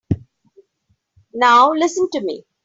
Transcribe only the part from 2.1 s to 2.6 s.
to me.